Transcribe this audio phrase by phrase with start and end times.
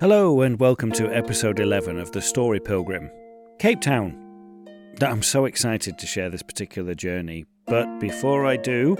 [0.00, 3.10] Hello, and welcome to episode 11 of The Story Pilgrim,
[3.58, 4.16] Cape Town.
[5.00, 8.94] I'm so excited to share this particular journey, but before I do,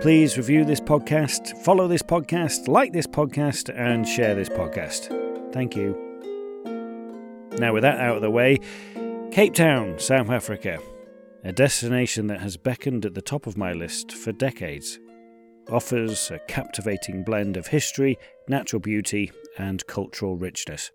[0.00, 5.08] please review this podcast, follow this podcast, like this podcast, and share this podcast.
[5.52, 5.96] Thank you.
[7.58, 8.58] Now, with that out of the way,
[9.32, 10.78] Cape Town, South Africa,
[11.42, 15.00] a destination that has beckoned at the top of my list for decades
[15.68, 18.18] offers a captivating blend of history,
[18.48, 20.90] natural beauty, and cultural richness,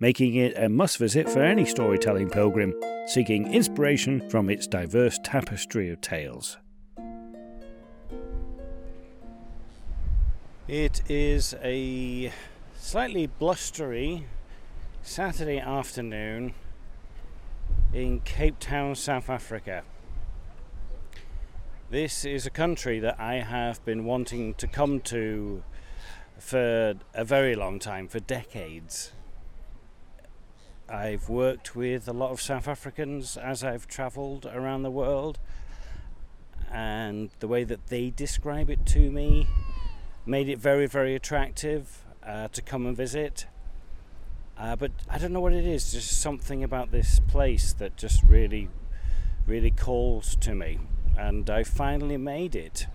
[0.00, 2.72] making it a must visit for any storytelling pilgrim
[3.06, 6.58] seeking inspiration from its diverse tapestry of tales.
[10.68, 12.30] It is a
[12.76, 14.26] slightly blustery
[15.02, 16.52] Saturday afternoon
[17.94, 19.82] in Cape Town, South Africa.
[21.90, 25.62] This is a country that I have been wanting to come to
[26.38, 29.12] for a very long time, for decades.
[30.88, 35.38] I've worked with a lot of South Africans as I've travelled around the world,
[36.70, 39.46] and the way that they describe it to me
[40.24, 43.46] made it very, very attractive uh, to come and visit.
[44.58, 48.22] Uh, but I don't know what it is, just something about this place that just
[48.24, 48.68] really,
[49.46, 50.78] really calls to me
[51.18, 52.86] and I finally made it.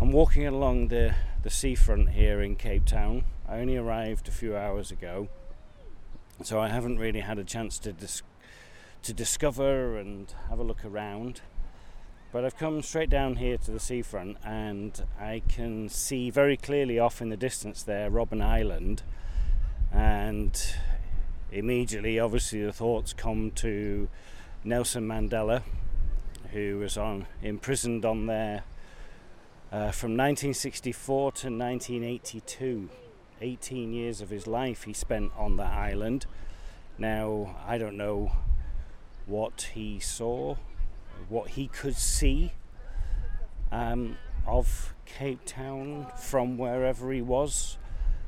[0.00, 1.14] I'm walking along the,
[1.44, 3.22] the seafront here in Cape Town.
[3.46, 5.28] I only arrived a few hours ago,
[6.42, 8.22] so I haven't really had a chance to dis-
[9.02, 11.42] to discover and have a look around.
[12.32, 16.98] But I've come straight down here to the seafront, and I can see very clearly
[16.98, 19.02] off in the distance there Robben Island,
[19.92, 20.58] and
[21.52, 24.08] immediately, obviously, the thoughts come to
[24.64, 25.62] Nelson Mandela
[26.52, 28.62] who was on imprisoned on there
[29.74, 32.88] uh, from 1964 to 1982.
[33.40, 36.26] 18 years of his life he spent on that island.
[36.96, 38.30] Now, I don't know
[39.26, 40.54] what he saw,
[41.28, 42.52] what he could see
[43.72, 47.76] um, of Cape Town from wherever he was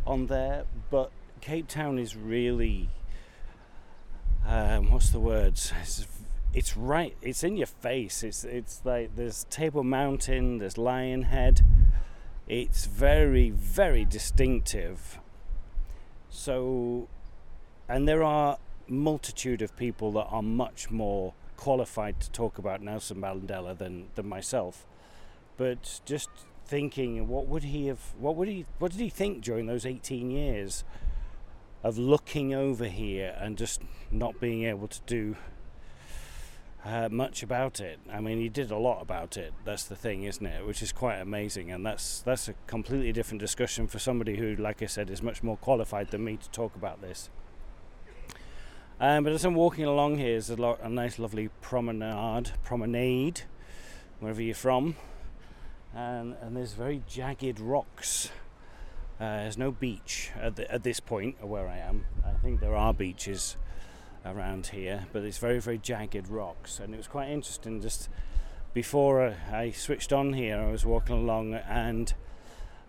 [0.05, 2.89] on there, but Cape Town is really,
[4.45, 5.73] um, what's the words?
[5.81, 6.09] It's
[6.56, 8.22] it's right it's in your face.
[8.22, 11.61] It's it's like there's table mountain there's lion head
[12.49, 15.19] it's very very distinctive.
[16.31, 17.09] So
[17.89, 18.56] and there are
[18.89, 24.27] multitude of people that are much more qualified to talk about Nelson Mandela than than
[24.27, 24.87] myself.
[25.59, 26.31] But just
[26.65, 30.31] thinking what would he have what would he what did he think during those 18
[30.31, 30.84] years
[31.84, 35.37] of looking over here and just not being able to do
[36.87, 37.99] uh, much about it.
[38.13, 39.53] I mean, he did a lot about it.
[39.65, 40.65] That's the thing, isn't it?
[40.65, 44.81] Which is quite amazing, and that's that's a completely different discussion for somebody who, like
[44.83, 47.29] I said, is much more qualified than me to talk about this.
[49.01, 53.43] Um, but as I'm walking along here, there's a, lo- a nice, lovely promenade, promenade,
[54.21, 54.95] wherever you're from,
[55.93, 58.31] and and there's very jagged rocks.
[59.19, 62.05] Uh, there's no beach at, the, at this point where I am.
[62.25, 63.57] I think there are beaches
[64.27, 66.81] around here, but it's very, very jagged rocks.
[66.81, 68.09] And it was quite interesting just
[68.75, 72.13] before I switched on here, I was walking along and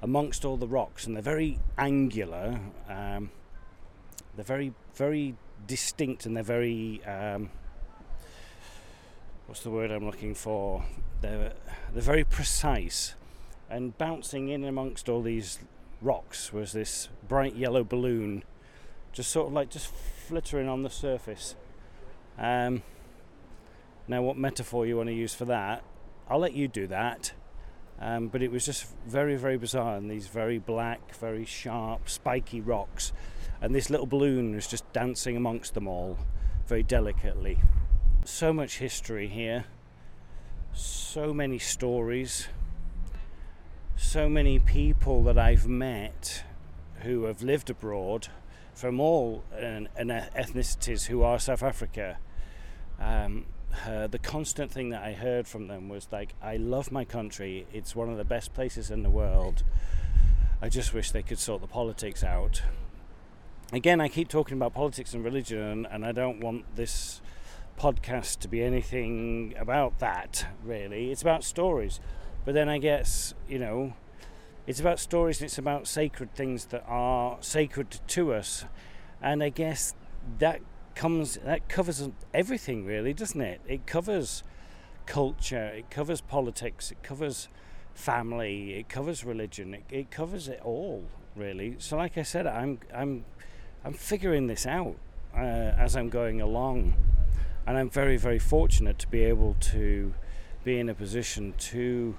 [0.02, 2.59] amongst all the rocks, and they're very angular,
[2.90, 3.31] um,
[4.36, 7.50] they're very, very distinct and they're very, um,
[9.48, 10.84] what's the word I'm looking for?
[11.22, 11.54] They're,
[11.94, 13.16] they're very precise.
[13.69, 15.59] And bouncing in amongst all these
[16.02, 18.44] rocks was this bright yellow balloon,
[19.17, 19.88] just sort of like just
[20.28, 21.55] flittering on the surface.
[22.38, 22.83] Um,
[24.07, 25.83] now, what metaphor you want to use for that,
[26.29, 27.33] I'll let you do that.
[28.00, 32.61] Um, but it was just very, very bizarre, and these very black, very sharp, spiky
[32.61, 33.11] rocks,
[33.59, 36.19] and this little balloon was just dancing amongst them all,
[36.67, 37.57] very delicately.
[38.23, 39.66] So much history here,
[40.73, 42.50] so many stories,
[43.95, 46.44] so many people that I've met
[47.01, 48.27] who have lived abroad
[48.77, 52.19] from all an, an ethnicities who are South Africa.
[53.00, 53.47] Um,
[53.88, 57.65] uh, the constant thing that I heard from them was like, I love my country,
[57.74, 59.63] it's one of the best places in the world.
[60.62, 62.62] I just wish they could sort the politics out.
[63.74, 67.19] Again, I keep talking about politics and religion, and I don't want this
[67.80, 71.12] podcast to be anything about that, really.
[71.12, 72.00] It's about stories.
[72.45, 73.94] But then I guess, you know,
[74.68, 78.66] it's about stories and it's about sacred things that are sacred to us.
[79.22, 79.96] And I guess
[80.40, 80.62] that
[80.94, 83.62] comes that covers everything really, doesn't it?
[83.66, 84.44] It covers
[85.06, 87.48] culture, it covers politics, it covers
[87.94, 91.06] family, it covers religion, it, it covers it all,
[91.36, 91.78] really.
[91.80, 93.24] So, like I said, I'm I'm
[93.86, 94.98] I'm figuring this out
[95.34, 96.94] uh, as I'm going along,
[97.66, 100.14] and I'm very very fortunate to be able to
[100.66, 102.18] be in a position to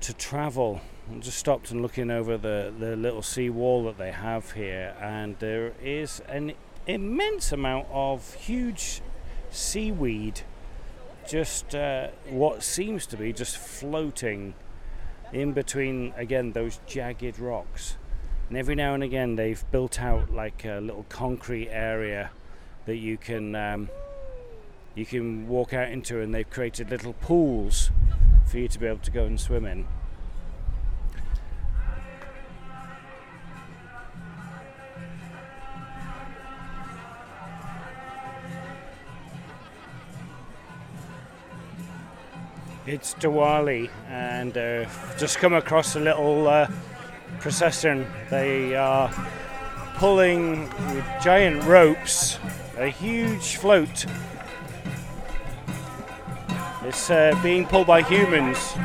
[0.00, 0.80] to travel.
[1.10, 4.94] I just stopped and looking over the, the little sea wall that they have here,
[5.00, 6.52] and there is an
[6.86, 9.02] immense amount of huge
[9.50, 10.42] seaweed,
[11.28, 14.54] just uh, what seems to be just floating
[15.32, 17.96] in between again those jagged rocks.
[18.48, 22.30] And every now and again, they've built out like a little concrete area
[22.84, 23.88] that you can um,
[24.96, 27.90] you can walk out into, and they've created little pools
[28.46, 29.86] for you to be able to go and swim in.
[42.86, 44.86] It's Diwali, and uh,
[45.18, 46.70] just come across a little uh,
[47.40, 48.06] procession.
[48.30, 49.12] They are
[49.96, 52.38] pulling with giant ropes
[52.78, 54.06] a huge float.
[56.86, 58.76] It's uh, being pulled by humans.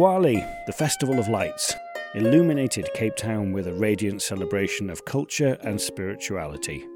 [0.00, 1.74] Diwali, the Festival of Lights,
[2.14, 6.86] illuminated Cape Town with a radiant celebration of culture and spirituality,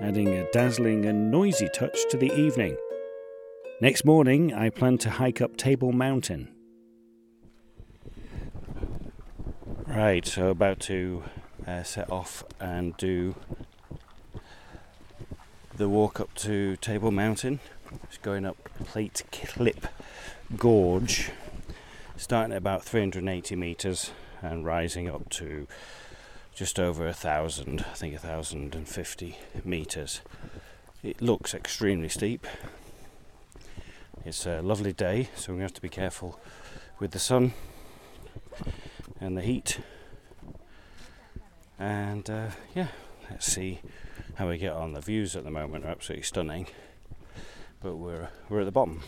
[0.00, 2.74] adding a dazzling and noisy touch to the evening.
[3.82, 6.48] Next morning, I plan to hike up Table Mountain.
[9.86, 11.24] Right, so about to
[11.66, 13.34] uh, set off and do
[15.76, 17.60] the walk up to Table Mountain.
[18.08, 19.90] Just going up Platteklip
[20.56, 21.30] Gorge
[22.16, 24.10] starting at about 380 meters
[24.42, 25.66] and rising up to
[26.54, 30.22] just over a thousand, I think a thousand and fifty meters.
[31.02, 32.46] It looks extremely steep.
[34.24, 36.40] It's a lovely day, so we have to be careful
[36.98, 37.52] with the sun
[39.20, 39.80] and the heat.
[41.78, 42.88] And uh, yeah,
[43.30, 43.80] let's see
[44.36, 44.94] how we get on.
[44.94, 46.68] The views at the moment are absolutely stunning,
[47.82, 49.02] but we're we're at the bottom.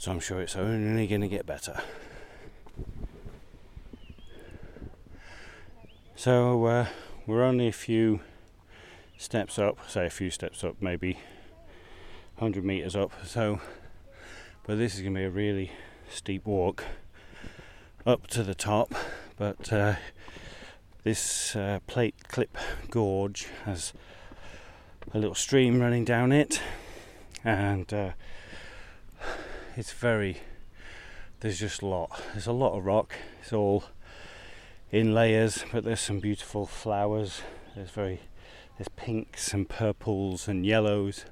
[0.00, 1.82] So I'm sure it's only going to get better.
[6.16, 6.86] So uh,
[7.26, 8.20] we're only a few
[9.18, 11.18] steps up, say a few steps up, maybe
[12.36, 13.12] 100 meters up.
[13.26, 13.60] So,
[14.66, 15.70] but this is going to be a really
[16.08, 16.82] steep walk
[18.06, 18.94] up to the top.
[19.36, 19.96] But uh,
[21.04, 22.56] this uh, plate clip
[22.88, 23.92] gorge has
[25.12, 26.58] a little stream running down it,
[27.44, 28.10] and uh,
[29.76, 30.38] it's very
[31.40, 32.20] there's just a lot.
[32.32, 33.14] There's a lot of rock.
[33.40, 33.84] It's all
[34.90, 37.42] in layers but there's some beautiful flowers.
[37.74, 38.20] There's very
[38.76, 41.24] there's pinks and purples and yellows.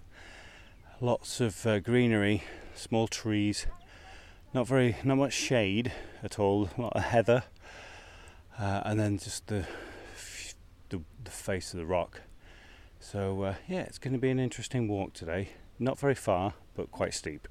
[1.00, 2.44] Lots of uh, greenery
[2.75, 3.67] small trees.
[4.55, 7.44] Not very not much shade at all a lot of heather.
[8.58, 9.67] Uh, and then just the,
[10.89, 12.22] the, the face of the rock.
[12.98, 15.51] So uh, yeah it's going to be an interesting walk today.
[15.79, 17.46] Not very far but quite steep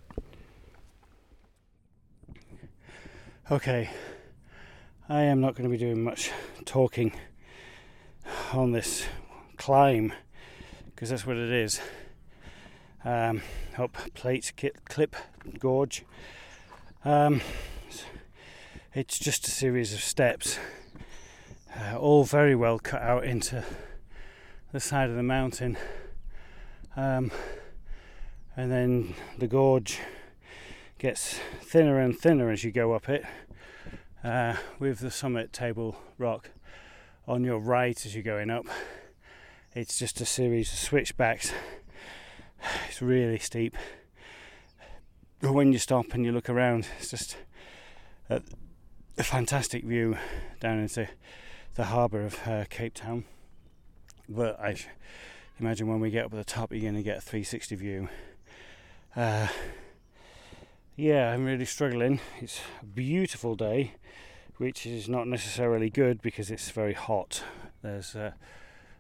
[3.50, 3.90] Okay,
[5.08, 6.32] I am not going to be doing much
[6.66, 7.14] talking
[8.52, 9.06] on this
[9.56, 10.12] climb
[10.88, 11.80] because that's what it is.
[13.06, 13.42] Um,
[13.78, 14.52] up plate
[14.90, 15.16] clip
[15.60, 16.04] gorge.
[17.06, 17.40] Um,
[18.94, 20.60] it's just a series of steps,
[21.74, 23.64] uh, all very well cut out into
[24.74, 25.78] the side of the mountain,
[26.98, 27.32] um,
[28.58, 30.02] and then the gorge
[30.98, 33.24] gets thinner and thinner as you go up it,
[34.24, 36.50] uh, with the summit table rock
[37.28, 38.66] on your right as you're going up.
[39.76, 41.54] It's just a series of switchbacks.
[42.90, 43.78] It's really steep.
[45.40, 47.38] But when you stop and you look around, it's just
[48.30, 48.42] a,
[49.18, 50.18] a fantastic view
[50.60, 51.08] down into
[51.76, 53.26] the harbour of uh, Cape Town.
[54.28, 54.78] But I
[55.60, 58.10] imagine when we get up at the top, you're going to get a 360 view.
[59.16, 59.48] Uh,
[61.00, 62.20] yeah, I'm really struggling.
[62.42, 63.94] It's a beautiful day,
[64.58, 67.44] which is not necessarily good because it's very hot.
[67.84, 68.32] There's uh,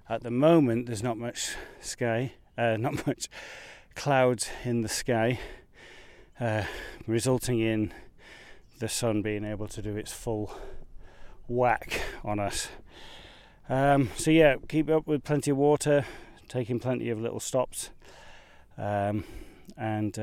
[0.07, 3.29] at the moment there's not much sky, uh, not much
[3.95, 5.39] clouds in the sky,
[6.39, 6.65] uh,
[7.07, 7.91] resulting in
[8.77, 10.53] the sun being able to do its full
[11.47, 12.67] whack on us.
[13.69, 16.05] Um, so yeah, keep up with plenty of water,
[16.47, 17.89] taking plenty of little stops,
[18.77, 19.23] um,
[19.75, 20.19] and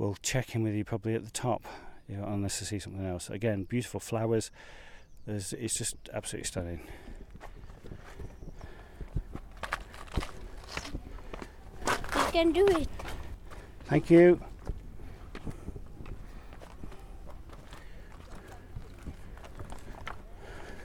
[0.00, 1.62] we'll check in with you probably at the top,
[2.08, 3.28] you know, unless I see something else.
[3.28, 4.50] Again, beautiful flowers.
[5.26, 6.80] There's, it's just absolutely stunning.
[11.86, 12.88] You can do it.
[13.84, 14.40] Thank you.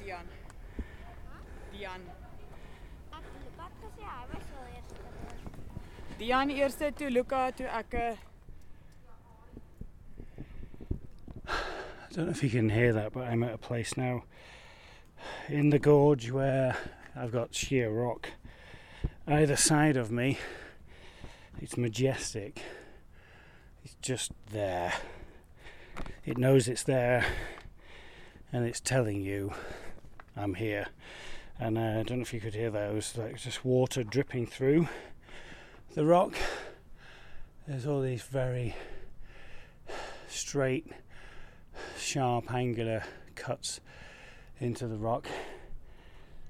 [0.04, 0.26] Dian.
[1.72, 2.02] Dian.
[6.20, 8.16] Dian eerste toe Luca toe ek eh,
[11.48, 14.24] I don't know if you can hear that, but I'm at a place now
[15.50, 16.78] in the gorge where
[17.14, 18.30] I've got sheer rock
[19.28, 20.38] either side of me.
[21.62, 22.62] It's majestic.
[23.84, 24.94] It's just there.
[26.24, 27.26] It knows it's there
[28.54, 29.52] and it's telling you
[30.38, 30.88] I'm here.
[31.60, 34.88] And uh, I don't know if you could hear was like just water dripping through
[35.96, 36.34] the rock.
[37.68, 38.74] There's all these very
[40.30, 40.88] straight
[42.06, 43.82] sharp angular cuts
[44.60, 45.28] into the rock.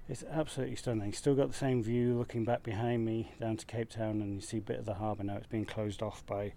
[0.08, 1.14] It's absolutely stunning.
[1.14, 4.42] Still got the same view looking back behind me down to Cape Town, and you
[4.42, 5.38] see a bit of the harbour now.
[5.38, 6.54] It's been closed off by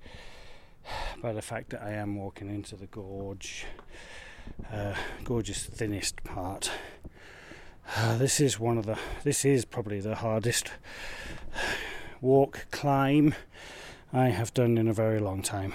[1.22, 3.66] by the fact that I am walking into the gorge,
[4.70, 6.70] uh, gorgeous thinnest part.
[7.96, 8.98] Uh, this is one of the.
[9.22, 10.72] This is probably the hardest
[12.20, 13.34] walk climb
[14.12, 15.72] I have done in a very long time,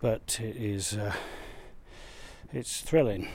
[0.00, 0.96] but it is.
[0.96, 1.12] Uh,
[2.52, 3.28] it's thrilling.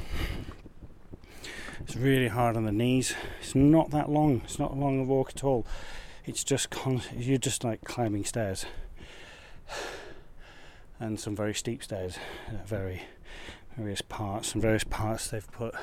[1.81, 3.13] It's really hard on the knees.
[3.41, 4.41] It's not that long.
[4.43, 5.65] It's not a long walk at all.
[6.25, 8.65] It's just con- you're just like climbing stairs,
[10.99, 12.17] and some very steep stairs
[12.47, 13.03] at very
[13.75, 14.53] various parts.
[14.53, 15.75] And various parts they've put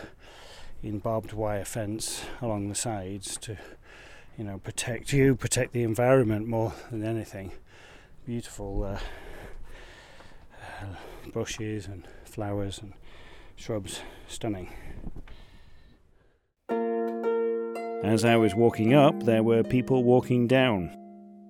[0.82, 3.58] in barbed wire fence along the sides to,
[4.38, 7.52] you know, protect you, protect the environment more than anything.
[8.24, 8.98] Beautiful uh,
[10.82, 12.94] uh, bushes and flowers and
[13.60, 14.72] shrubs, stunning.
[18.02, 20.96] As I was walking up, there were people walking down.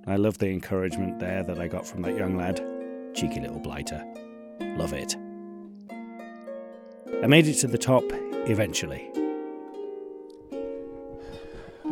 [0.09, 2.61] I love the encouragement there that I got from that young lad.
[3.14, 4.05] Cheeky little blighter.
[4.61, 5.14] Love it.
[7.23, 8.02] I made it to the top
[8.49, 9.09] eventually.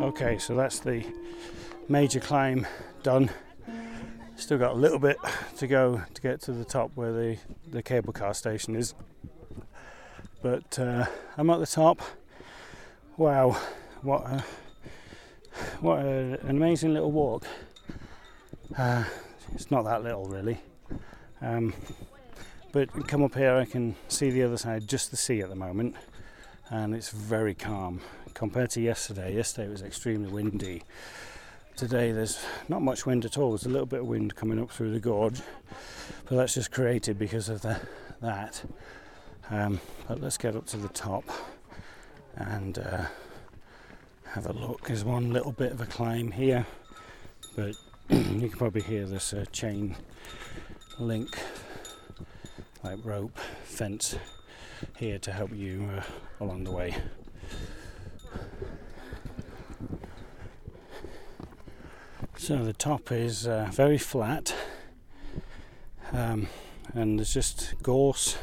[0.01, 1.05] Okay, so that's the
[1.87, 2.67] major climb
[3.03, 3.29] done.
[4.35, 5.17] Still got a little bit
[5.57, 7.37] to go to get to the top where the,
[7.69, 8.93] the cable car station is.
[10.41, 11.05] But uh,
[11.37, 12.01] I'm at the top.
[13.17, 13.57] Wow,
[14.03, 14.43] what a,
[15.81, 17.45] what a, an amazing little walk.
[18.77, 19.03] Uh,
[19.53, 20.59] it's not that little really.
[21.41, 21.73] Um,
[22.71, 25.55] but come up here, I can see the other side, just the sea at the
[25.55, 25.95] moment,
[26.69, 27.99] and it's very calm
[28.33, 29.35] compared to yesterday.
[29.35, 30.83] Yesterday was extremely windy.
[31.75, 33.51] Today there's not much wind at all.
[33.51, 35.41] There's a little bit of wind coming up through the gorge,
[36.29, 37.81] but that's just created because of the
[38.21, 38.63] that.
[39.51, 41.23] Um, but let's get up to the top
[42.35, 43.05] and uh,
[44.25, 44.87] have a look.
[44.87, 46.67] There's one little bit of a climb here,
[47.55, 47.75] but
[48.09, 49.95] you can probably hear this uh, chain
[50.99, 51.35] link,
[52.83, 54.15] like rope fence
[54.97, 56.03] here to help you uh,
[56.39, 56.95] along the way.
[62.37, 64.53] So the top is uh, very flat,
[66.13, 66.47] um,
[66.93, 68.37] and there's just gorse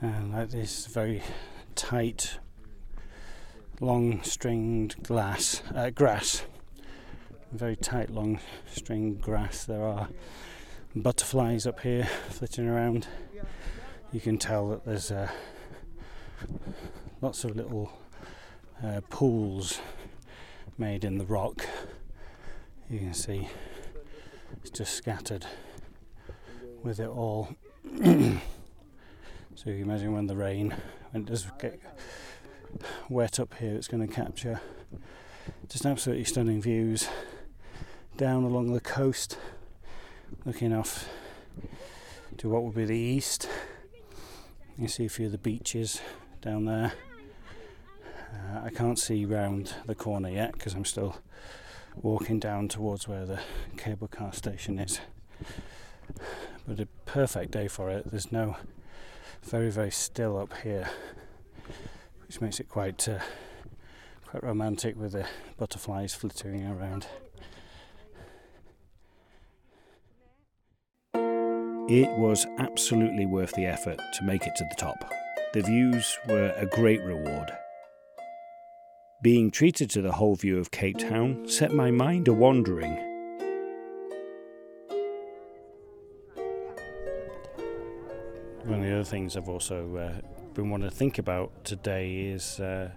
[0.00, 1.22] and like this very
[1.74, 2.38] tight,
[3.80, 6.44] long stringed glass uh, grass.
[7.52, 9.64] Very tight, long stringed grass.
[9.64, 10.08] There are
[10.94, 13.06] butterflies up here flitting around.
[14.12, 15.30] You can tell that there's uh,
[17.20, 17.92] lots of little
[18.84, 19.80] uh, pools
[20.78, 21.66] made in the rock.
[22.90, 23.48] You can see
[24.60, 25.46] it's just scattered
[26.82, 27.54] with it all.
[29.56, 30.74] So you imagine when the rain,
[31.10, 31.80] when it does get
[33.08, 34.60] wet up here, it's going to capture
[35.66, 37.08] just absolutely stunning views
[38.18, 39.38] down along the coast,
[40.44, 41.08] looking off
[42.36, 43.48] to what would be the east.
[44.76, 46.02] You see a few of the beaches
[46.42, 46.92] down there.
[48.34, 51.16] Uh, I can't see round the corner yet because I'm still
[51.94, 53.40] walking down towards where the
[53.78, 55.00] cable car station is.
[56.68, 58.10] But a perfect day for it.
[58.10, 58.56] There's no
[59.46, 60.88] very very still up here,
[62.26, 63.20] which makes it quite uh,
[64.26, 65.26] quite romantic with the
[65.56, 67.06] butterflies flittering around.
[71.88, 75.12] It was absolutely worth the effort to make it to the top.
[75.52, 77.52] The views were a great reward.
[79.22, 83.15] Being treated to the whole view of Cape Town set my mind a wandering.
[88.66, 92.58] One of the other things I've also uh, been wanting to think about today is
[92.58, 92.90] uh,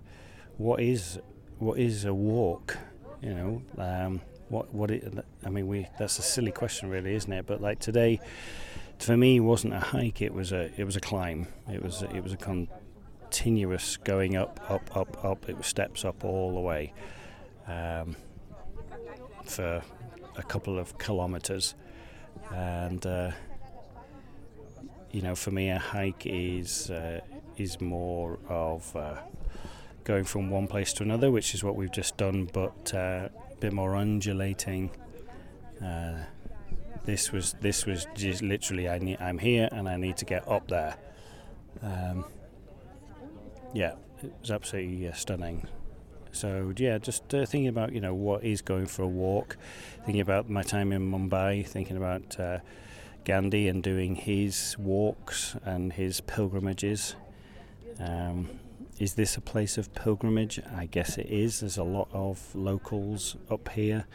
[0.57, 1.19] what is
[1.59, 2.75] what is a walk?
[3.21, 5.13] You know, um, what what it?
[5.45, 7.45] I mean, we that's a silly question, really, isn't it?
[7.45, 8.19] But like today,
[8.97, 10.23] for me, wasn't a hike.
[10.23, 11.45] It was a it was a climb.
[11.71, 15.47] It was it was a continuous going up, up, up, up.
[15.49, 16.93] It was steps up all the way
[17.67, 18.15] um,
[19.45, 19.83] for
[20.35, 21.75] a couple of kilometres,
[22.51, 23.05] and.
[23.05, 23.31] Uh,
[25.12, 27.22] you know, for me, a hike is uh,
[27.58, 29.16] is more of uh,
[30.04, 33.56] going from one place to another, which is what we've just done, but uh, a
[33.60, 34.92] bit more undulating.
[35.84, 36.18] Uh,
[37.06, 40.48] this was this was just literally I need, I'm here and I need to get
[40.48, 40.96] up there.
[41.82, 42.25] Um,
[43.74, 45.68] yeah, it was absolutely uh, stunning.
[46.32, 49.58] So yeah, just uh, thinking about you know what is going for a walk,
[50.06, 52.38] thinking about my time in Mumbai, thinking about
[53.29, 57.15] Gandhi and doing his walks and his pilgrimages.
[58.00, 58.50] Um,
[58.98, 60.59] is this a place of pilgrimage?
[60.75, 61.59] I guess it is.
[61.59, 64.07] There's a lot of locals up here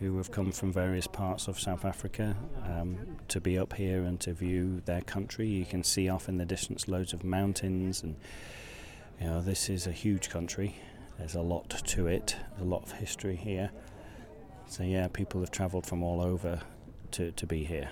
[0.00, 2.98] who have come from various parts of South Africa um,
[3.28, 5.46] to be up here and to view their country.
[5.46, 8.16] You can see off in the distance loads of mountains, and
[9.20, 10.74] you know this is a huge country.
[11.16, 13.70] There's a lot to it, a lot of history here.
[14.66, 16.60] So yeah, people have travelled from all over
[17.12, 17.90] to, to be here.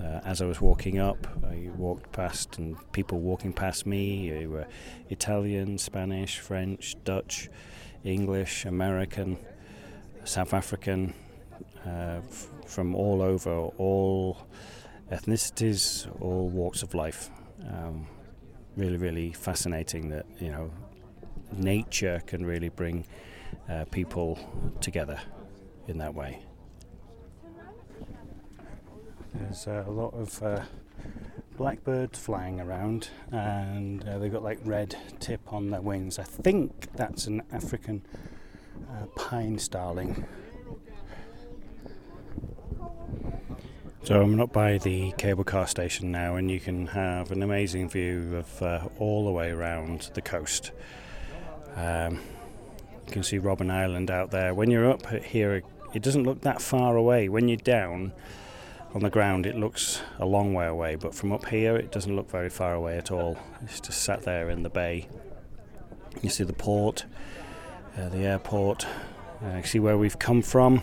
[0.00, 4.46] Uh, as I was walking up, I walked past, and people walking past me they
[4.46, 4.66] were
[5.08, 7.48] Italian, Spanish, French, Dutch,
[8.04, 9.38] English, American,
[10.24, 11.14] South African,
[11.84, 14.46] uh, f- from all over, all
[15.10, 17.30] ethnicities, all walks of life.
[17.68, 18.06] Um,
[18.76, 20.70] really, really fascinating that you know
[21.52, 23.04] nature can really bring
[23.68, 24.38] uh, people
[24.80, 25.20] together
[25.88, 26.38] in that way.
[29.34, 30.62] There's a lot of uh,
[31.56, 36.18] blackbirds flying around, and uh, they've got like red tip on their wings.
[36.18, 38.02] I think that's an African
[38.90, 40.24] uh, pine starling.
[44.04, 47.90] So I'm up by the cable car station now, and you can have an amazing
[47.90, 50.70] view of uh, all the way around the coast.
[51.76, 52.20] Um,
[53.06, 54.54] you can see Robben Island out there.
[54.54, 55.62] When you're up here,
[55.92, 57.28] it doesn't look that far away.
[57.28, 58.12] When you're down,
[58.94, 62.14] on the ground it looks a long way away, but from up here it doesn't
[62.14, 63.36] look very far away at all.
[63.62, 65.08] It's just sat there in the bay.
[66.22, 67.04] You see the port,
[67.96, 68.86] uh, the airport.
[69.44, 70.82] Uh, you see where we've come from.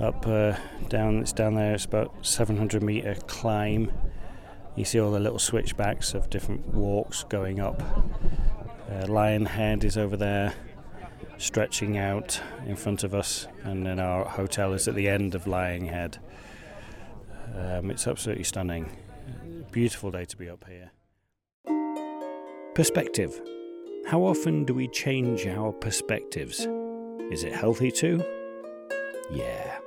[0.00, 0.56] Up uh,
[0.88, 1.74] down, it's down there.
[1.74, 3.92] It's about 700 meter climb.
[4.74, 7.82] You see all the little switchbacks of different walks going up.
[8.90, 10.54] Uh, Lion Head is over there,
[11.38, 15.46] stretching out in front of us, and then our hotel is at the end of
[15.46, 16.18] Lion Head.
[17.56, 18.90] Um, it's absolutely stunning.
[19.72, 20.90] Beautiful day to be up here.
[22.74, 23.40] Perspective.
[24.06, 26.60] How often do we change our perspectives?
[27.30, 28.22] Is it healthy too?
[29.30, 29.78] Yeah.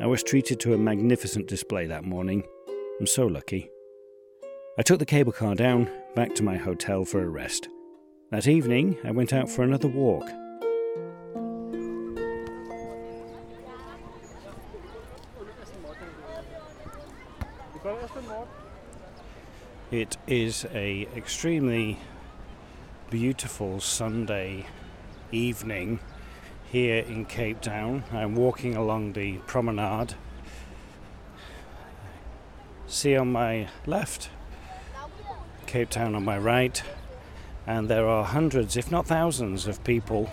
[0.00, 2.42] I was treated to a magnificent display that morning.
[2.98, 3.70] I'm so lucky.
[4.78, 7.68] I took the cable car down, back to my hotel for a rest.
[8.30, 10.28] That evening, I went out for another walk.
[19.92, 22.00] It is a extremely
[23.08, 24.66] beautiful Sunday
[25.30, 26.00] evening
[26.72, 28.02] here in Cape Town.
[28.10, 30.14] I'm walking along the promenade.
[32.88, 34.28] See on my left,
[35.66, 36.82] Cape Town on my right,
[37.64, 40.28] and there are hundreds, if not thousands, of people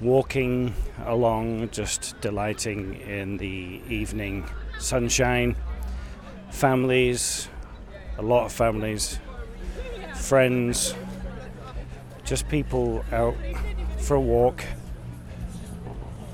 [0.00, 0.74] walking
[1.06, 4.44] along, just delighting in the evening
[4.80, 5.54] sunshine.
[6.50, 7.48] Families,
[8.20, 9.18] a lot of families,
[10.14, 10.94] friends,
[12.22, 13.34] just people out
[13.96, 14.62] for a walk.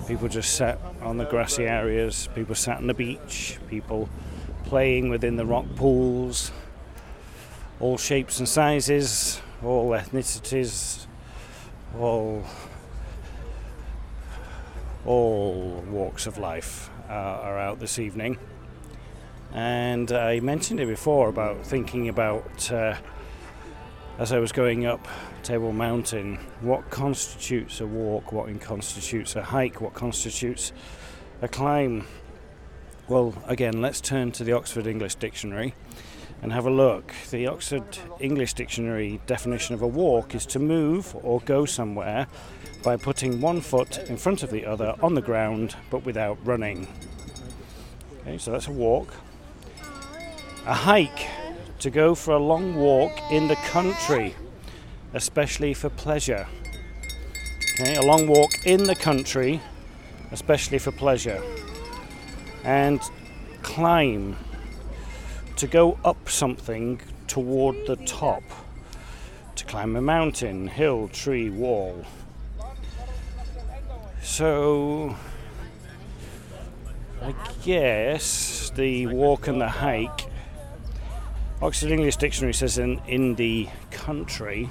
[0.08, 4.08] People just sat on the grassy areas, people sat on the beach, people
[4.64, 6.50] playing within the rock pools,
[7.78, 11.06] all shapes and sizes, all ethnicities,
[11.96, 12.42] all
[15.04, 18.36] all walks of life uh, are out this evening.
[19.52, 22.96] And I mentioned it before about thinking about, uh,
[24.18, 25.06] as I was going up
[25.42, 30.72] Table Mountain, what constitutes a walk, what constitutes a hike, what constitutes
[31.40, 32.06] a climb.
[33.08, 35.74] Well, again, let's turn to the Oxford English Dictionary
[36.42, 37.14] and have a look.
[37.30, 42.26] The Oxford English Dictionary definition of a walk is to move or go somewhere
[42.82, 46.88] by putting one foot in front of the other on the ground but without running.
[48.22, 49.14] Okay, so that's a walk.
[50.66, 51.28] A hike,
[51.78, 54.34] to go for a long walk in the country,
[55.14, 56.48] especially for pleasure.
[57.74, 59.60] Okay, a long walk in the country,
[60.32, 61.40] especially for pleasure.
[62.64, 63.00] And
[63.62, 64.36] climb,
[65.54, 68.42] to go up something toward the top,
[69.54, 72.04] to climb a mountain, hill, tree, wall.
[74.20, 75.14] So,
[77.22, 80.26] I guess the walk and the hike.
[81.62, 84.68] Oxford English Dictionary says in, the country.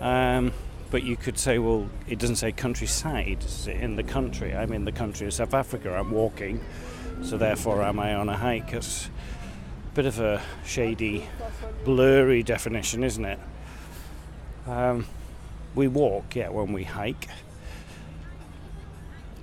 [0.00, 0.52] Um,
[0.90, 4.54] but you could say, well, it doesn't say countryside, it's in the country.
[4.54, 6.64] I'm in the country of South Africa, I'm walking,
[7.22, 8.72] so therefore am I on a hike?
[8.72, 9.10] It's
[9.92, 11.28] a bit of a shady,
[11.84, 13.38] blurry definition, isn't it?
[14.66, 15.06] Um,
[15.74, 17.28] we walk, yeah, when we hike,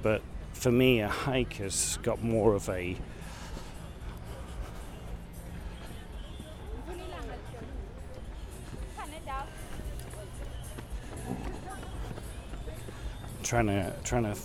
[0.01, 2.97] but for me, a hike has got more of a
[13.43, 14.35] trying to trying to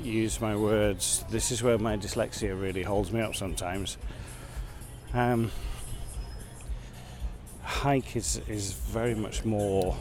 [0.00, 1.24] use my words.
[1.30, 3.96] This is where my dyslexia really holds me up sometimes.
[5.14, 5.50] Um,
[7.62, 9.96] hike is is very much more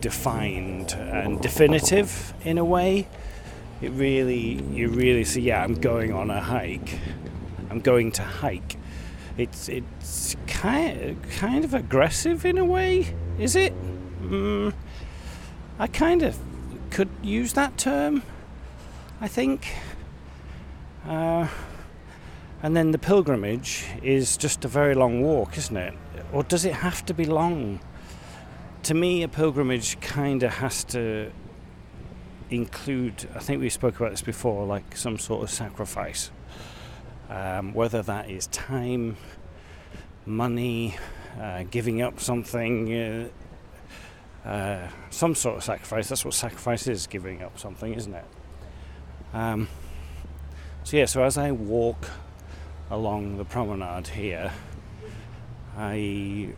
[0.00, 3.08] defined and definitive in a way.
[3.82, 5.42] It really, you really see.
[5.42, 6.98] Yeah, I'm going on a hike.
[7.70, 8.76] I'm going to hike.
[9.36, 13.74] It's it's kind kind of aggressive in a way, is it?
[14.22, 14.72] Mm,
[15.78, 16.38] I kind of
[16.96, 18.22] could use that term,
[19.20, 19.74] I think.
[21.06, 21.46] Uh,
[22.62, 25.92] and then the pilgrimage is just a very long walk, isn't it?
[26.32, 27.80] Or does it have to be long?
[28.84, 31.30] To me, a pilgrimage kind of has to
[32.48, 36.30] include, I think we spoke about this before, like some sort of sacrifice.
[37.28, 39.18] Um, whether that is time,
[40.24, 40.96] money,
[41.38, 43.28] uh, giving up something, uh,
[44.46, 46.08] uh, some sort of sacrifice.
[46.08, 48.24] That's what sacrifice is giving up something, isn't it?
[49.34, 49.68] Um,
[50.84, 52.08] so, yeah, so as I walk
[52.90, 54.52] along the promenade here,
[55.76, 56.54] I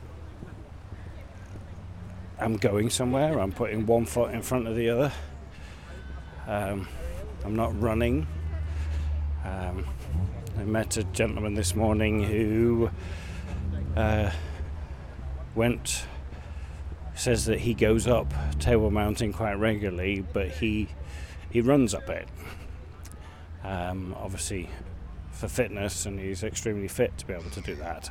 [2.39, 5.13] am going somewhere, I'm putting one foot in front of the other.
[6.47, 6.87] Um,
[7.45, 8.27] I'm not running.
[9.45, 9.87] Um,
[10.59, 12.91] I met a gentleman this morning who
[13.97, 14.31] uh,
[15.55, 16.05] went
[17.19, 20.89] says that he goes up Table Mountain quite regularly, but he
[21.51, 22.29] he runs up it.
[23.65, 24.71] Um, obviously,
[25.33, 28.11] for fitness, and he's extremely fit to be able to do that.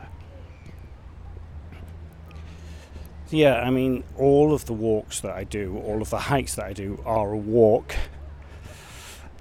[3.30, 6.66] Yeah, I mean, all of the walks that I do, all of the hikes that
[6.66, 7.96] I do, are a walk.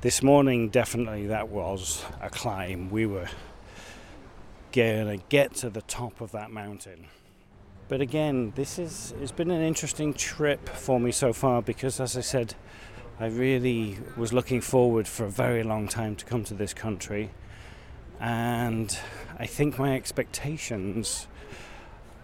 [0.01, 2.91] This morning, definitely, that was a climb.
[2.91, 3.29] We were
[4.73, 7.07] to get to the top of that mountain.
[7.89, 12.17] But again, this is it's been an interesting trip for me so far because, as
[12.17, 12.57] I said,
[13.21, 17.31] I really was looking forward for a very long time to come to this country,
[18.19, 18.99] and
[19.39, 21.29] I think my expectations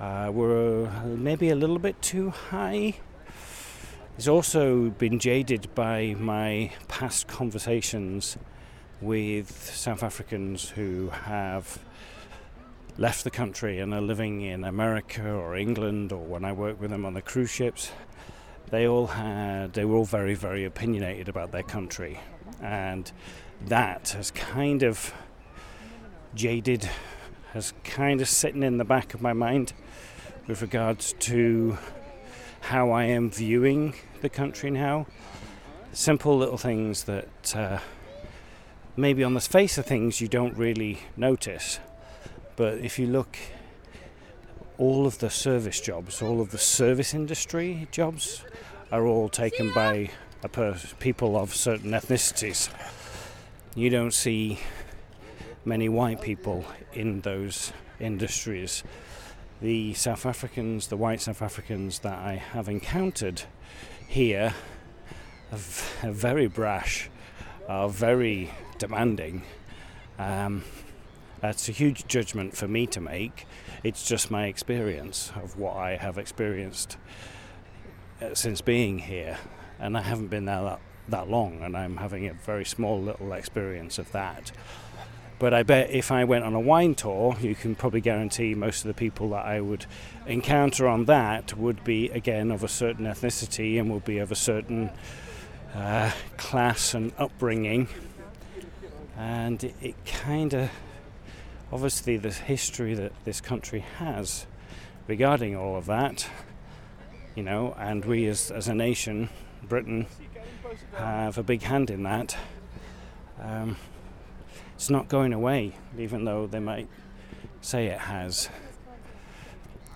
[0.01, 2.95] uh, were maybe a little bit too high.
[4.19, 8.37] It's also been jaded by my past conversations
[9.01, 11.79] with South Africans who have
[12.99, 16.91] left the country and are living in America or England or when I work with
[16.91, 17.91] them on the cruise ships,
[18.71, 22.21] they all had they were all very very opinionated about their country,
[22.61, 23.11] and
[23.67, 25.13] that has kind of
[26.35, 26.89] jaded,
[27.53, 29.73] has kind of sitting in the back of my mind
[30.47, 31.77] with regards to
[32.61, 35.07] how I am viewing the country now.
[35.93, 37.79] Simple little things that uh,
[38.97, 41.79] maybe on the face of things you don't really notice
[42.57, 43.37] but if you look,
[44.79, 48.45] all of the service jobs, all of the service industry jobs,
[48.91, 50.11] are all taken by
[50.53, 52.69] per- people of certain ethnicities.
[53.75, 54.59] You don't see
[55.65, 58.83] many white people in those industries.
[59.61, 63.43] The South Africans, the white South Africans that I have encountered
[64.09, 64.55] here,
[65.53, 67.09] are, very brash,
[67.69, 69.43] are very demanding.
[70.19, 70.65] Um,
[71.43, 73.47] that's a huge judgment for me to make.
[73.85, 76.97] It's just my experience of what I have experienced
[78.23, 79.37] uh, since being here,
[79.79, 83.33] and I haven't been there that that long, and I'm having a very small little
[83.33, 84.53] experience of that.
[85.41, 88.85] But I bet if I went on a wine tour, you can probably guarantee most
[88.85, 89.87] of the people that I would
[90.25, 94.37] encounter on that would be, again, of a certain ethnicity and would be of a
[94.37, 94.91] certain
[95.75, 97.89] uh, class and upbringing.
[99.19, 100.71] And it, it kind of,
[101.73, 104.47] obviously, the history that this country has
[105.09, 106.29] regarding all of that,
[107.35, 109.29] you know, and we as, as a nation,
[109.63, 110.07] Britain,
[110.95, 112.37] have a big hand in that.
[113.41, 113.77] Um,
[114.75, 116.89] it's not going away, even though they might
[117.61, 118.49] say it has.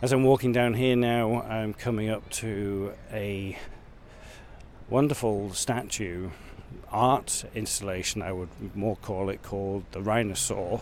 [0.00, 3.58] As I'm walking down here now, I'm coming up to a
[4.88, 6.30] wonderful statue,
[6.90, 10.80] art installation, I would more call it, called the Rhinosaur.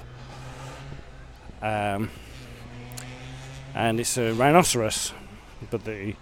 [1.64, 2.10] Um,
[3.74, 5.14] and it's a rhinoceros,
[5.70, 6.14] but the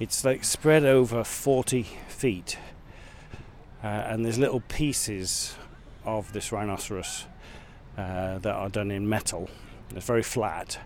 [0.00, 2.56] it's like spread over 40 feet,
[3.84, 5.56] uh, and there's little pieces
[6.06, 7.26] of this rhinoceros
[7.98, 9.50] uh, that are done in metal.
[9.94, 10.78] It's very flat,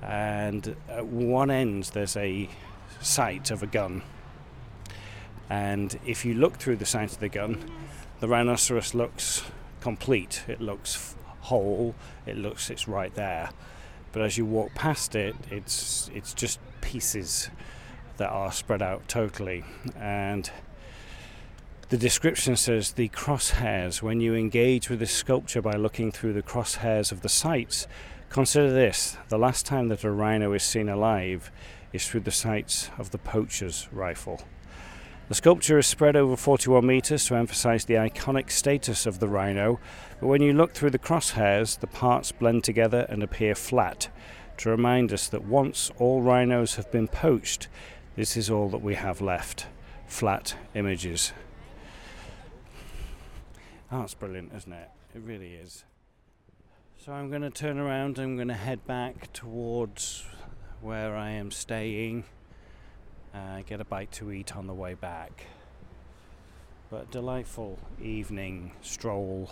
[0.00, 2.48] and at one end there's a
[3.02, 4.00] sight of a gun.
[5.50, 7.70] And if you look through the sight of the gun,
[8.20, 9.42] the rhinoceros looks
[9.82, 10.42] complete.
[10.48, 11.16] It looks
[11.50, 11.94] whole.
[12.26, 13.50] It looks it's right there.
[14.12, 17.50] But as you walk past it, it's it's just pieces
[18.16, 19.64] that are spread out totally.
[19.96, 20.50] And
[21.88, 26.42] the description says the crosshairs, when you engage with this sculpture by looking through the
[26.42, 27.88] crosshairs of the sights,
[28.28, 31.50] consider this the last time that a rhino is seen alive
[31.92, 34.40] is through the sights of the poacher's rifle.
[35.30, 39.78] The sculpture is spread over 41 metres to emphasise the iconic status of the rhino,
[40.18, 44.08] but when you look through the crosshairs, the parts blend together and appear flat
[44.56, 47.68] to remind us that once all rhinos have been poached,
[48.16, 49.68] this is all that we have left
[50.08, 51.32] flat images.
[53.92, 54.90] It's brilliant, isn't it?
[55.14, 55.84] It really is.
[56.96, 58.18] So I'm going to turn around.
[58.18, 60.24] I'm going to head back towards
[60.80, 62.24] where I am staying.
[63.34, 65.46] Uh, get a bite to eat on the way back.
[66.90, 69.50] But delightful evening stroll.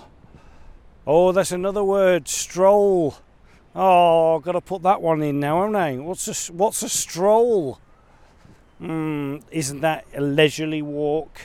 [1.06, 3.16] Oh, that's another word, stroll.
[3.74, 5.96] Oh, got to put that one in now, haven't I?
[5.98, 7.78] What's a what's a stroll?
[8.78, 11.40] Hmm, isn't that a leisurely walk?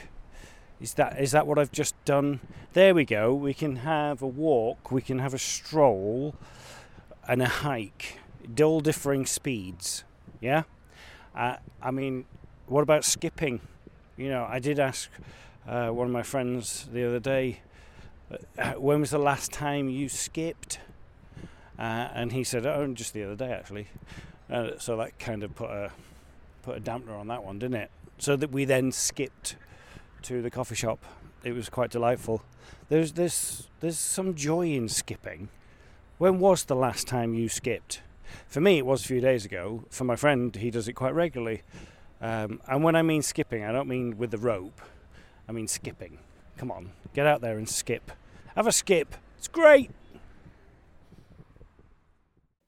[0.82, 2.40] Is that is that what I've just done?
[2.74, 3.36] There we go.
[3.36, 6.34] We can have a walk, we can have a stroll,
[7.28, 8.18] and a hike,
[8.60, 10.04] all differing speeds.
[10.42, 10.64] Yeah.
[11.36, 12.26] Uh, I mean,
[12.68, 13.60] what about skipping?
[14.18, 15.10] You know, I did ask
[15.68, 17.62] uh, one of my friends the other day,
[18.58, 20.80] uh, when was the last time you skipped?
[21.78, 23.88] Uh, and he said, oh, just the other day actually.
[24.50, 25.92] Uh, so that kind of put a
[26.62, 27.92] put a dampener on that one, didn't it?
[28.20, 29.56] So that we then skipped
[30.24, 31.04] to the coffee shop.
[31.44, 32.44] It was quite delightful.
[32.90, 35.50] There's there's there's some joy in skipping.
[36.20, 38.02] When was the last time you skipped?
[38.48, 39.84] For me, it was a few days ago.
[39.90, 41.64] For my friend, he does it quite regularly.
[42.22, 44.82] Um, and when I mean skipping, I don't mean with the rope.
[45.48, 46.20] I mean skipping.
[46.58, 48.12] Come on, get out there and skip.
[48.56, 49.16] Have a skip.
[49.38, 49.92] It's great.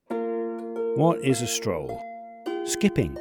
[0.10, 2.02] What is a stroll?
[2.66, 3.18] Skipping.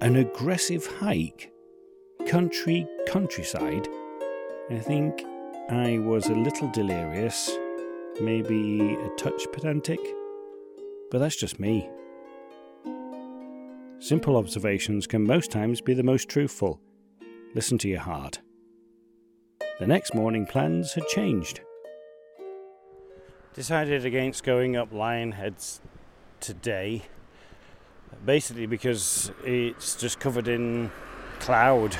[0.00, 1.52] An aggressive hike
[2.26, 3.88] country countryside.
[4.70, 5.22] I think
[5.68, 7.50] I was a little delirious,
[8.20, 10.00] maybe a touch pedantic,
[11.12, 11.88] but that's just me.
[13.98, 16.80] Simple observations can most times be the most truthful.
[17.54, 18.40] Listen to your heart.
[19.78, 21.60] The next morning plans had changed.
[23.52, 25.80] Decided against going up Lion Lionheads
[26.40, 27.02] today,
[28.24, 30.90] basically because it's just covered in
[31.40, 31.94] cloud.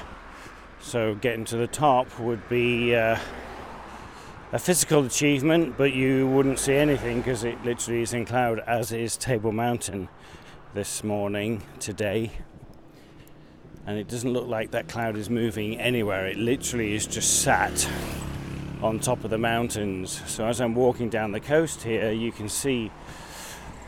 [0.81, 3.19] So getting to the top would be uh,
[4.55, 8.93] a physical achievement, but you wouldn't see anything because it literally is in cloud, as
[8.93, 10.11] is Table Mountain
[10.75, 12.31] this morning, today.
[13.87, 17.89] And it doesn't look like that cloud is moving anywhere, it literally is just sat
[18.83, 20.21] on top of the mountains.
[20.27, 22.91] So as I'm walking down the coast here, you can see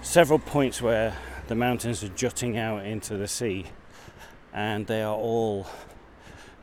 [0.01, 1.15] several points where
[1.47, 3.67] the mountains are jutting out into the sea,
[4.55, 5.67] and they are all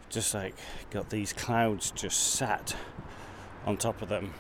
[0.10, 0.56] just like
[0.90, 2.76] got these clouds just sat
[3.66, 4.34] on top of them.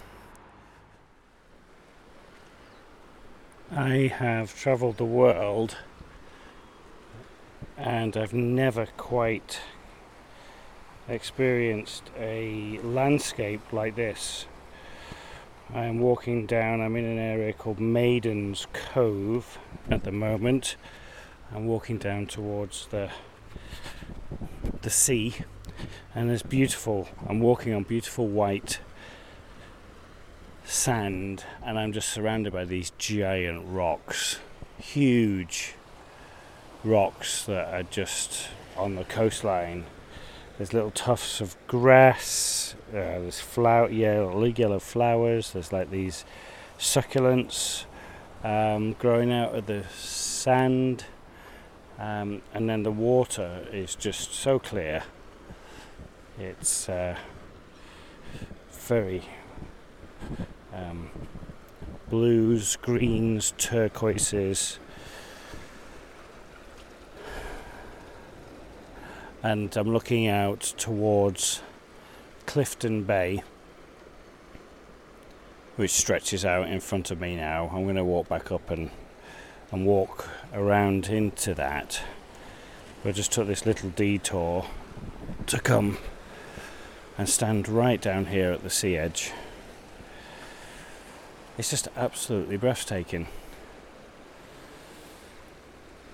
[3.71, 5.77] I have traveled the world
[7.77, 9.61] and I've never quite
[11.07, 14.45] experienced a landscape like this.
[15.73, 19.57] I am walking down, I'm in an area called Maiden's Cove
[19.89, 20.75] at the moment.
[21.53, 23.09] I'm walking down towards the
[24.81, 25.35] the sea
[26.13, 27.07] and it's beautiful.
[27.27, 28.79] I'm walking on beautiful white
[30.65, 34.39] sand, and I'm just surrounded by these giant rocks,
[34.77, 35.75] huge
[36.83, 38.47] rocks that are just
[38.77, 39.85] on the coastline.
[40.57, 42.75] There's little tufts of grass.
[42.89, 45.51] Uh, there's flower, yellow, yellow flowers.
[45.51, 46.25] There's like these
[46.77, 47.85] succulents
[48.43, 51.05] um, growing out of the sand,
[51.99, 55.03] um, and then the water is just so clear.
[56.39, 57.17] It's uh,
[58.71, 59.23] very
[60.73, 61.09] um,
[62.09, 64.79] blues, greens, turquoises.
[69.43, 71.61] And I'm looking out towards
[72.45, 73.41] Clifton Bay,
[75.77, 77.71] which stretches out in front of me now.
[77.73, 78.91] I'm going to walk back up and,
[79.71, 82.01] and walk around into that.
[83.03, 84.65] I just took this little detour
[85.47, 85.97] to come
[87.17, 89.31] and stand right down here at the sea edge.
[91.61, 93.27] It's just absolutely breathtaking.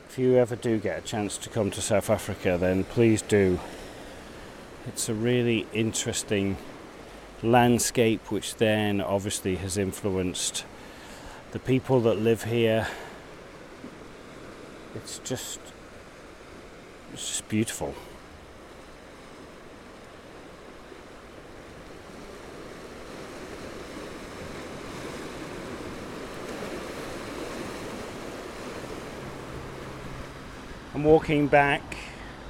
[0.10, 3.58] If you ever do get a chance to come to South Africa, then please do.
[4.88, 6.58] It's a really interesting
[7.42, 10.66] landscape, which then obviously has influenced
[11.54, 12.86] the people that live here.
[14.96, 15.62] It's just,
[17.14, 17.96] it's just beautiful.
[30.98, 31.96] I'm walking back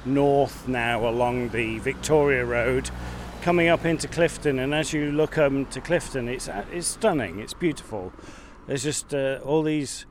[0.06, 2.88] north now along the Victoria Road,
[3.42, 4.58] coming up into Clifton.
[4.58, 7.40] And as you look um, to Clifton, it's it's stunning.
[7.40, 8.10] It's beautiful.
[8.66, 10.06] There's just uh, all these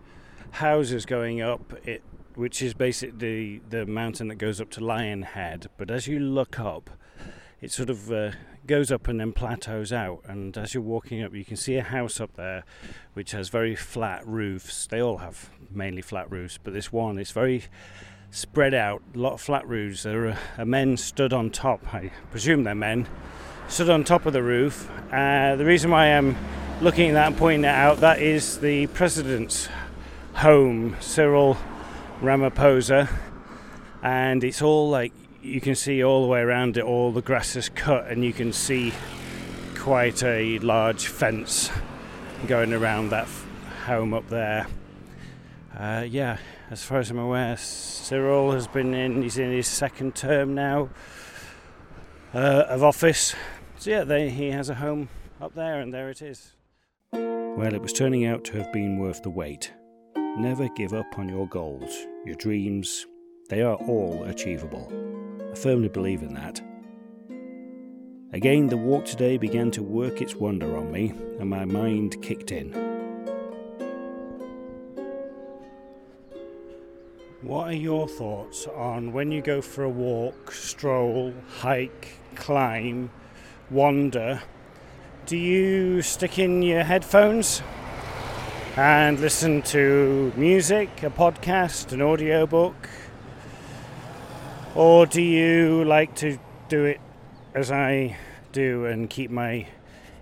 [0.52, 2.04] houses going up, it,
[2.36, 5.65] which is basically the mountain that goes up to Lion Head.
[5.76, 6.91] But as you look up,
[7.60, 8.34] it sort of uh,
[8.67, 10.21] goes up and then plateaus out.
[10.26, 12.65] And as you're walking up, you can see a house up there
[13.15, 14.86] which has very flat roofs.
[14.86, 17.63] They all have mainly flat roofs, but this one is very
[18.31, 20.03] spread out, a lot of flat roofs.
[20.03, 23.07] There are, are men stood on top, I presume they're men,
[23.67, 24.89] stood on top of the roof.
[25.11, 26.35] Uh, the reason why I'm
[26.81, 29.67] looking at that and pointing it out, that is the president's
[30.35, 31.57] home, Cyril
[32.21, 33.09] Ramaphosa.
[34.03, 37.55] And it's all like, you can see all the way around it, all the grass
[37.55, 38.93] is cut, and you can see
[39.75, 41.71] quite a large fence
[42.45, 43.47] going around that f-
[43.85, 44.67] home up there.
[45.75, 46.37] Uh, yeah,
[46.69, 50.89] as far as I'm aware, Cyril has been in, he's in his second term now
[52.34, 53.36] uh, of office.
[53.77, 56.53] So, yeah, they, he has a home up there, and there it is.
[57.13, 59.73] Well, it was turning out to have been worth the wait.
[60.15, 63.06] Never give up on your goals, your dreams,
[63.49, 64.91] they are all achievable.
[65.51, 66.62] I firmly believe in that.
[68.34, 72.51] Again, the walk today began to work its wonder on me, and my mind kicked
[72.51, 72.87] in.
[77.43, 83.12] What are your thoughts on when you go for a walk, stroll, hike, climb,
[83.69, 84.41] wander?
[85.28, 87.62] Do you stick in your headphones
[88.76, 92.89] and listen to music, a podcast, an audiobook?
[94.73, 97.00] Or do you like to do it
[97.54, 98.17] as I
[98.52, 99.67] do and keep my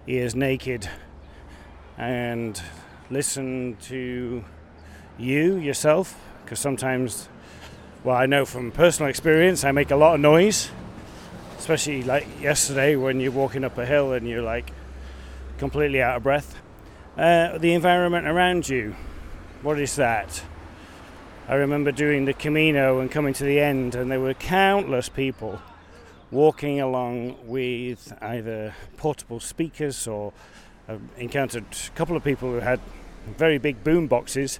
[0.06, 0.90] ears naked
[1.98, 2.62] and
[3.10, 4.44] listen to
[5.18, 6.20] you yourself?
[6.46, 7.28] Because sometimes,
[8.04, 10.70] well, I know from personal experience, I make a lot of noise,
[11.58, 14.72] especially like yesterday when you're walking up a hill and you're like
[15.58, 16.62] completely out of breath.
[17.18, 18.96] Uh, the environment around you,
[19.64, 20.44] what is that?
[21.48, 25.60] I remember doing the Camino and coming to the end, and there were countless people
[26.30, 30.32] walking along with either portable speakers or
[30.88, 32.80] I've encountered a couple of people who had
[33.38, 34.60] very big boom boxes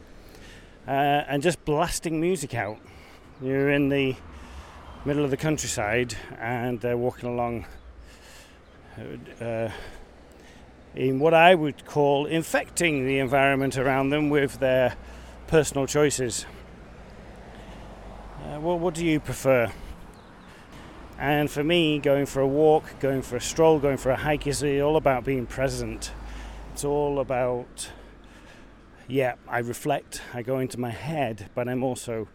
[0.88, 0.92] uh,
[1.28, 2.78] and just blasting music out.
[3.42, 4.16] You're in the
[5.04, 7.66] middle of the countryside and they're walking along
[9.42, 9.70] uh,
[10.96, 14.96] in what I would call infecting the environment around them with their
[15.48, 16.46] personal choices.
[18.44, 19.72] Uh, well, what do you prefer?
[21.18, 24.48] And for me, going for a walk, going for a stroll, going for a hike
[24.48, 26.12] is all about being present.
[26.74, 27.90] It's all about
[29.08, 32.28] yeah, I reflect, I go into my head, but I'm also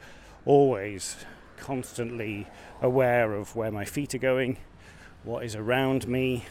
[0.45, 1.17] always
[1.57, 2.47] constantly
[2.81, 4.57] aware of where my feet are going,
[5.25, 6.45] what is around me,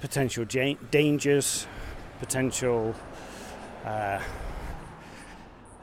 [0.00, 1.66] potential ja- dangers,
[2.18, 2.94] potential
[3.84, 4.20] uh,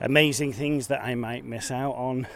[0.02, 2.28] amazing things that I might miss out on.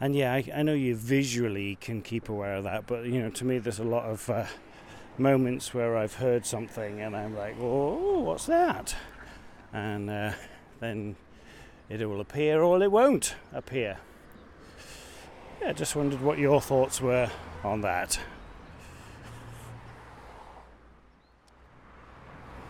[0.00, 3.30] and yeah, I, I know you visually can keep aware of that, but you know,
[3.30, 4.46] to me, there's a lot of uh,
[5.18, 8.96] moments where I've heard something and I'm like, oh, what's that?
[9.72, 10.32] And uh,
[10.80, 11.16] then
[11.88, 13.98] it will appear or it won't appear.
[15.60, 17.30] Yeah, just wondered what your thoughts were
[17.62, 18.18] on that.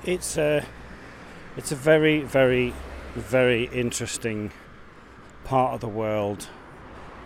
[0.05, 0.65] It's a,
[1.57, 2.75] it's a very, very,
[3.15, 4.51] very interesting
[5.45, 6.49] part of the world.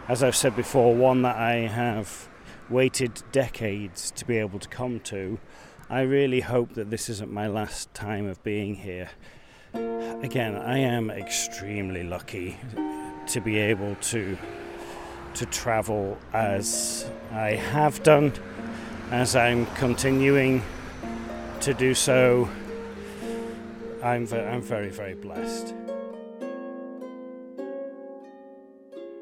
[0.08, 2.28] As I've said before, one that I have
[2.68, 5.38] waited decades to be able to come to.
[5.88, 9.10] I really hope that this isn't my last time of being here.
[9.74, 12.56] Again, I am extremely lucky
[13.26, 14.38] to be able to
[15.34, 18.32] to travel as I have done,
[19.10, 20.62] as I'm continuing
[21.60, 22.48] to do so.
[24.02, 25.74] I'm, ve- I'm very, very blessed.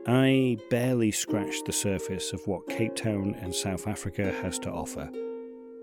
[0.06, 5.08] I barely scratched the surface of what Cape Town and South Africa has to offer.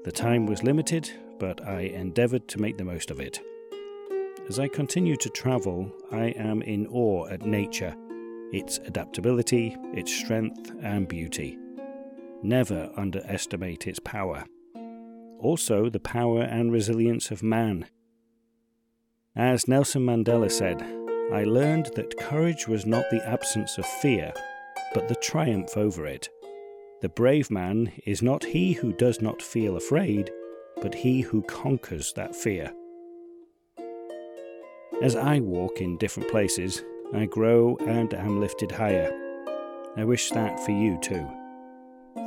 [0.04, 1.10] The time was limited,
[1.40, 3.40] but I endeavoured to make the most of it.
[4.50, 7.96] As I continue to travel, I am in awe at nature,
[8.52, 11.60] its adaptability, its strength, and beauty.
[12.42, 14.46] Never underestimate its power.
[15.38, 17.86] Also, the power and resilience of man.
[19.36, 20.82] As Nelson Mandela said,
[21.32, 24.34] I learned that courage was not the absence of fear,
[24.96, 26.28] but the triumph over it.
[27.02, 30.32] The brave man is not he who does not feel afraid,
[30.82, 32.74] but he who conquers that fear.
[35.02, 36.84] As I walk in different places,
[37.14, 39.10] I grow and am lifted higher.
[39.96, 41.26] I wish that for you too.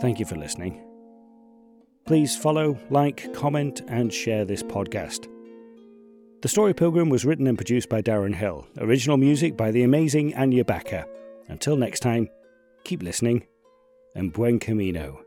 [0.00, 0.82] Thank you for listening.
[2.06, 5.28] Please follow, like, comment, and share this podcast.
[6.40, 8.66] The Story Pilgrim was written and produced by Darren Hill.
[8.78, 11.04] Original music by the amazing Anya Backer.
[11.48, 12.30] Until next time,
[12.84, 13.46] keep listening
[14.14, 15.21] and buen camino.